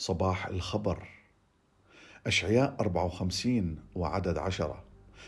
صباح 0.00 0.46
الخبر. 0.46 1.08
أشعياء 2.26 2.76
54 2.80 3.78
وعدد 3.94 4.38
عشرة. 4.38 4.84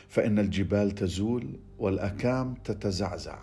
فإن 0.08 0.38
الجبال 0.38 0.90
تزول 0.90 1.60
والأكام 1.78 2.54
تتزعزع. 2.54 3.38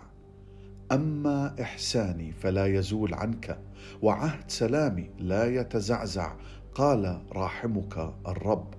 أما 0.92 1.62
إحساني 1.62 2.32
فلا 2.32 2.66
يزول 2.66 3.14
عنك 3.14 3.60
وعهد 4.02 4.50
سلامي 4.50 5.10
لا 5.18 5.60
يتزعزع 5.60 6.36
قال 6.74 7.22
راحمك 7.32 8.14
الرب. 8.28 8.74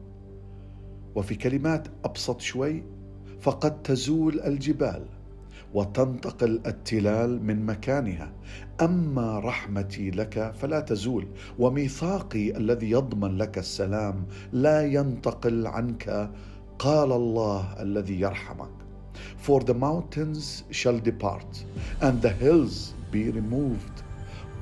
وفي 1.15 1.35
كلمات 1.35 1.87
أبسط 2.05 2.41
شوي 2.41 2.83
فقد 3.41 3.81
تزول 3.81 4.39
الجبال. 4.39 5.20
وتنتقل 5.73 6.61
التلال 6.65 7.43
من 7.43 7.65
مكانها 7.65 8.31
اما 8.81 9.39
رحمتي 9.39 10.09
لك 10.11 10.53
فلا 10.59 10.79
تزول 10.79 11.27
وميثاقي 11.59 12.57
الذي 12.57 12.91
يضمن 12.91 13.37
لك 13.37 13.57
السلام 13.57 14.25
لا 14.53 14.85
ينتقل 14.85 15.67
عنك 15.67 16.31
قال 16.79 17.11
الله 17.11 17.81
الذي 17.81 18.19
يرحمك 18.19 18.69
For 19.37 19.59
the 19.61 19.73
mountains 19.73 20.63
shall 20.71 20.99
depart 20.99 21.65
and 22.01 22.21
the 22.21 22.29
hills 22.29 22.93
be 23.11 23.29
removed 23.29 24.03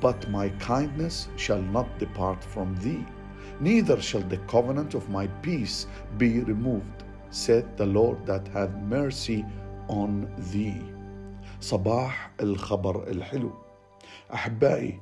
but 0.02 0.30
my 0.30 0.50
kindness 0.60 1.28
shall 1.38 1.62
not 1.62 1.88
depart 2.00 2.44
from 2.44 2.76
thee 2.84 3.06
neither 3.62 4.02
shall 4.02 4.22
the 4.22 4.42
covenant 4.54 4.94
of 4.94 5.10
my 5.10 5.28
peace 5.42 5.88
be 6.18 6.40
removed 6.42 7.04
said 7.30 7.66
the 7.78 7.86
Lord 7.86 8.26
that 8.26 8.48
hath 8.50 8.74
mercy 8.98 9.46
on 9.88 10.12
thee 10.52 10.82
صباح 11.62 12.32
الخبر 12.42 13.08
الحلو. 13.08 13.52
أحبائي 14.34 15.00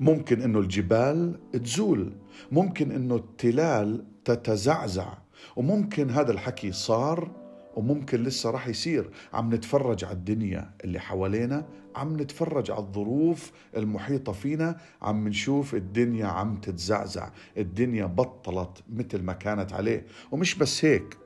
ممكن 0.00 0.42
إنه 0.42 0.58
الجبال 0.58 1.40
تزول 1.52 2.12
ممكن 2.52 2.92
إنه 2.92 3.16
التلال 3.16 4.04
تتزعزع 4.24 5.12
وممكن 5.56 6.10
هذا 6.10 6.32
الحكي 6.32 6.72
صار 6.72 7.30
وممكن 7.76 8.22
لسه 8.22 8.50
راح 8.50 8.68
يصير. 8.68 9.10
عم 9.32 9.54
نتفرج 9.54 10.04
على 10.04 10.14
الدنيا 10.14 10.70
اللي 10.84 11.00
حوالينا 11.00 11.66
عم 11.96 12.20
نتفرج 12.20 12.70
على 12.70 12.80
الظروف 12.80 13.52
المحيطة 13.76 14.32
فينا 14.32 14.80
عم 15.02 15.28
نشوف 15.28 15.74
الدنيا 15.74 16.26
عم 16.26 16.56
تتزعزع 16.56 17.30
الدنيا 17.56 18.06
بطلت 18.06 18.82
مثل 18.92 19.22
ما 19.22 19.32
كانت 19.32 19.72
عليه. 19.72 20.06
ومش 20.30 20.54
بس 20.54 20.84
هيك 20.84 21.16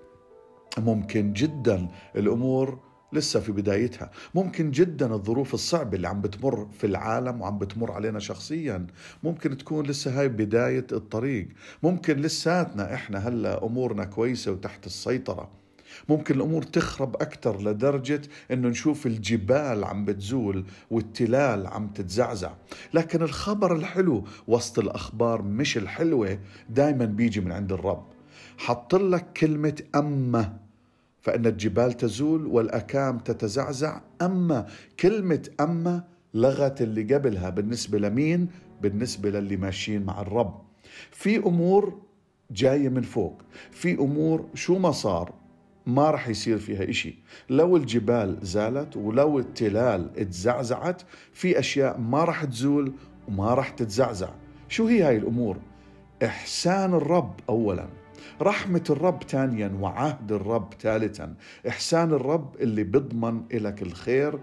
ممكن 0.78 1.32
جدا 1.32 1.88
الأمور 2.16 2.91
لسه 3.12 3.40
في 3.40 3.52
بدايتها. 3.52 4.10
ممكن 4.34 4.70
جدا 4.70 5.14
الظروف 5.14 5.54
الصعبة 5.54 5.96
اللي 5.96 6.08
عم 6.08 6.20
بتمر 6.20 6.68
في 6.78 6.86
العالم 6.86 7.40
وعم 7.40 7.58
بتمر 7.58 7.92
علينا 7.92 8.18
شخصيا. 8.18 8.86
ممكن 9.22 9.56
تكون 9.56 9.86
لسه 9.86 10.20
هاي 10.20 10.28
بداية 10.28 10.86
الطريق. 10.92 11.48
ممكن 11.82 12.16
لساتنا 12.16 12.94
إحنا 12.94 13.28
هلأ 13.28 13.64
أمورنا 13.66 14.04
كويسة 14.04 14.52
وتحت 14.52 14.86
السيطرة. 14.86 15.50
ممكن 16.08 16.34
الأمور 16.34 16.62
تخرب 16.62 17.16
أكثر 17.16 17.62
لدرجة 17.62 18.22
إنه 18.50 18.68
نشوف 18.68 19.06
الجبال 19.06 19.84
عم 19.84 20.04
بتزول 20.04 20.64
والتلال 20.90 21.66
عم 21.66 21.88
تتزعزع. 21.88 22.52
لكن 22.94 23.22
الخبر 23.22 23.76
الحلو 23.76 24.24
وسط 24.48 24.78
الأخبار 24.78 25.42
مش 25.42 25.76
الحلوة 25.76 26.38
دائما 26.70 27.04
بيجي 27.04 27.40
من 27.40 27.52
عند 27.52 27.72
الرب. 27.72 28.06
حط 28.58 28.94
لك 28.94 29.26
كلمة 29.36 29.82
اما 29.94 30.56
فإن 31.22 31.46
الجبال 31.46 31.92
تزول 31.92 32.46
والأكام 32.46 33.18
تتزعزع. 33.18 34.00
أما 34.22 34.66
كلمة 35.00 35.48
أما 35.60 36.04
لغت 36.34 36.82
اللي 36.82 37.14
قبلها 37.14 37.50
بالنسبة 37.50 37.98
لمين؟ 37.98 38.48
بالنسبة 38.82 39.30
للي 39.30 39.56
ماشيين 39.56 40.04
مع 40.04 40.20
الرب. 40.20 40.62
في 41.10 41.36
أمور 41.36 42.02
جاية 42.50 42.88
من 42.88 43.02
فوق. 43.02 43.42
في 43.70 43.94
أمور 43.94 44.48
شو 44.54 44.78
ما 44.78 44.90
صار 44.90 45.32
ما 45.86 46.10
رح 46.10 46.28
يصير 46.28 46.58
فيها 46.58 46.90
إشي. 46.90 47.14
لو 47.50 47.76
الجبال 47.76 48.38
زالت 48.42 48.96
ولو 48.96 49.38
التلال 49.38 50.10
اتزعزعت 50.16 51.02
في 51.32 51.58
أشياء 51.58 51.98
ما 51.98 52.24
رح 52.24 52.44
تزول 52.44 52.92
وما 53.28 53.54
رح 53.54 53.68
تتزعزع. 53.68 54.30
شو 54.68 54.86
هي 54.86 55.02
هاي 55.02 55.16
الأمور؟ 55.16 55.56
إحسان 56.24 56.94
الرب 56.94 57.40
أولاً. 57.48 58.01
رحمة 58.42 58.84
الرب 58.90 59.22
ثانيا 59.22 59.78
وعهد 59.80 60.32
الرب 60.32 60.74
ثالثا. 60.80 61.34
إحسان 61.68 62.12
الرب 62.12 62.56
اللي 62.60 62.84
بيضمن 62.84 63.42
لك 63.52 63.82
الخير 63.82 64.38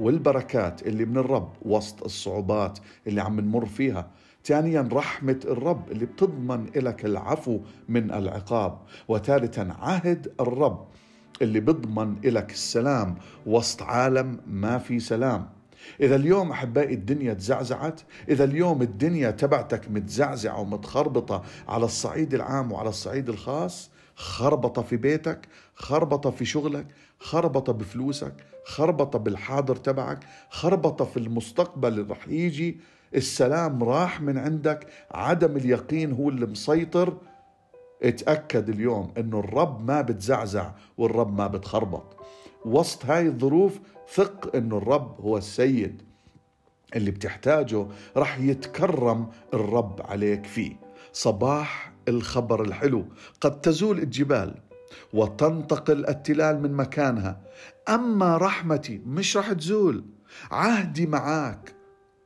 والبركات 0.00 0.86
اللي 0.86 1.04
من 1.04 1.16
الرب 1.16 1.52
وسط 1.62 2.04
الصعوبات 2.04 2.78
اللي 3.06 3.20
عم 3.20 3.40
نمر 3.40 3.66
فيها. 3.66 4.10
ثانيا 4.44 4.88
رحمة 4.92 5.40
الرب 5.44 5.90
اللي 5.90 6.06
بتضمن 6.06 6.66
لك 6.76 7.04
العفو 7.04 7.60
من 7.88 8.10
العقاب. 8.10 8.78
وثالثا 9.08 9.76
عهد 9.80 10.32
الرب 10.40 10.86
اللي 11.42 11.60
بضمن 11.60 12.16
لك 12.24 12.50
السلام 12.50 13.14
وسط 13.46 13.82
عالم 13.82 14.40
ما 14.46 14.78
في 14.78 15.00
سلام. 15.00 15.57
إذا 16.00 16.16
اليوم 16.16 16.50
أحبائي 16.50 16.94
الدنيا 16.94 17.34
تزعزعت 17.34 18.00
إذا 18.28 18.44
اليوم 18.44 18.82
الدنيا 18.82 19.30
تبعتك 19.30 19.90
متزعزعة 19.90 20.60
ومتخربطة 20.60 21.42
على 21.68 21.84
الصعيد 21.84 22.34
العام 22.34 22.72
وعلى 22.72 22.88
الصعيد 22.88 23.28
الخاص 23.28 23.90
خربطة 24.14 24.82
في 24.82 24.96
بيتك 24.96 25.48
خربطة 25.74 26.30
في 26.30 26.44
شغلك 26.44 26.86
خربطة 27.18 27.72
بفلوسك 27.72 28.34
خربطة 28.64 29.18
بالحاضر 29.18 29.76
تبعك 29.76 30.18
خربطة 30.50 31.04
في 31.04 31.16
المستقبل 31.16 31.88
اللي 31.88 32.12
رح 32.12 32.28
يجي. 32.28 32.80
السلام 33.14 33.84
راح 33.84 34.20
من 34.20 34.38
عندك 34.38 34.86
عدم 35.10 35.56
اليقين 35.56 36.12
هو 36.12 36.28
اللي 36.28 36.46
مسيطر. 36.46 37.16
اتأكد 38.02 38.68
اليوم 38.68 39.12
إنه 39.18 39.38
الرب 39.40 39.86
ما 39.86 40.00
بتزعزع 40.00 40.70
والرب 40.98 41.38
ما 41.38 41.46
بتخربط. 41.46 42.16
وسط 42.64 43.06
هاي 43.06 43.26
الظروف 43.26 43.80
ثق 44.14 44.56
إنه 44.56 44.78
الرب 44.78 45.20
هو 45.20 45.38
السيد 45.38 46.02
اللي 46.96 47.10
بتحتاجه 47.10 47.86
رح 48.16 48.38
يتكرم 48.38 49.28
الرب 49.54 50.00
عليك 50.04 50.46
فيه. 50.46 50.76
صباح 51.12 51.92
الخبر 52.08 52.62
الحلو. 52.62 53.04
قد 53.40 53.60
تزول 53.60 53.98
الجبال 53.98 54.54
وتنتقل 55.12 56.08
التلال 56.08 56.62
من 56.62 56.72
مكانها. 56.72 57.40
أما 57.88 58.36
رحمتي 58.36 59.02
مش 59.06 59.36
رح 59.36 59.52
تزول. 59.52 60.04
عهدي 60.50 61.06
معاك 61.06 61.74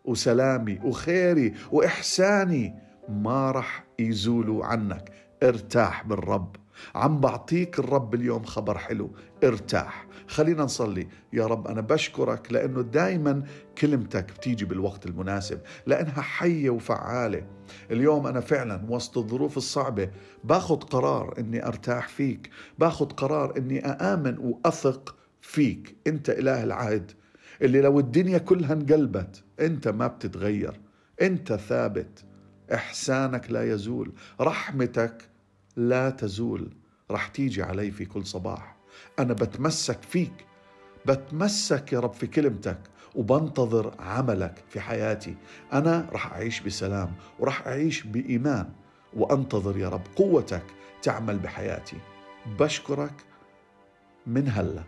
وسلامي 0.04 0.78
وخيري 0.84 1.54
وإحساني 1.72 2.75
ما 3.09 3.50
رح 3.50 3.84
يزولوا 3.99 4.64
عنك. 4.64 5.12
ارتاح 5.43 6.06
بالرب. 6.06 6.56
عم 6.94 7.21
بعطيك 7.21 7.78
الرب 7.78 8.15
اليوم 8.15 8.44
خبر 8.44 8.78
حلو 8.78 9.10
ارتاح. 9.44 10.06
خلينا 10.28 10.65
نصلي. 10.65 11.09
يا 11.33 11.47
رب 11.47 11.66
أنا 11.66 11.81
بشكرك 11.81 12.53
لأنه 12.53 12.83
دايما 12.83 13.43
كلمتك 13.78 14.33
بتيجي 14.33 14.65
بالوقت 14.65 15.06
المناسب 15.06 15.61
لأنها 15.87 16.21
حية 16.21 16.71
وفعالة. 16.71 17.47
اليوم 17.91 18.27
أنا 18.27 18.41
فعلا 18.41 18.87
وسط 18.88 19.19
الظروف 19.19 19.56
الصعبة 19.56 20.11
باخذ 20.44 20.77
قرار 20.77 21.34
أني 21.38 21.66
أرتاح 21.66 22.09
فيك 22.09 22.50
باخذ 22.78 23.06
قرار 23.06 23.56
أني 23.56 23.87
أآمن 23.87 24.38
وأثق 24.38 25.16
فيك. 25.41 25.97
أنت 26.06 26.31
إله 26.31 26.65
العهد. 26.65 27.12
اللي 27.62 27.81
لو 27.81 27.99
الدنيا 27.99 28.38
كلها 28.38 28.72
انقلبت 28.72 29.44
أنت 29.61 29.88
ما 29.88 30.06
بتتغير. 30.06 30.81
أنت 31.22 31.53
ثابت. 31.53 32.25
إحسانك 32.75 33.50
لا 33.50 33.72
يزول. 33.72 34.12
رحمتك 34.41 35.31
لا 35.77 36.10
تزول 36.10 36.72
رح 37.10 37.28
تيجي 37.28 37.62
علي 37.62 37.91
في 37.91 38.05
كل 38.05 38.27
صباح. 38.27 38.77
أنا 39.19 39.33
بتمسك 39.33 40.03
فيك 40.03 40.47
بتمسك 41.06 41.93
يا 41.93 42.00
رب 42.00 42.12
في 42.12 42.27
كلمتك 42.27 42.78
وبنتظر 43.15 43.94
عملك 43.99 44.65
في 44.69 44.81
حياتي. 44.81 45.37
أنا 45.72 46.09
رح 46.12 46.32
أعيش 46.32 46.61
بسلام 46.61 47.12
ورح 47.38 47.66
أعيش 47.66 48.03
بإيمان 48.03 48.69
وأنتظر 49.14 49.79
يا 49.79 49.88
رب 49.88 50.02
قوتك 50.17 50.64
تعمل 51.02 51.38
بحياتي. 51.38 51.97
بشكرك 52.58 53.14
من 54.26 54.49
هلا 54.49 54.82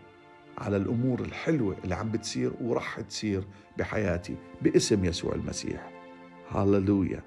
على 0.58 0.76
الأمور 0.76 1.20
الحلوة 1.20 1.76
اللي 1.84 1.94
عم 1.94 2.10
بتصير 2.10 2.52
ورح 2.60 3.00
تصير 3.00 3.44
بحياتي 3.78 4.36
باسم 4.62 5.04
يسوع 5.04 5.34
المسيح. 5.34 5.90
هاللويا 6.50 7.22